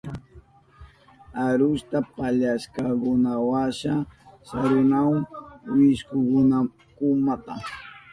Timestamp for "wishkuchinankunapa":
5.73-7.53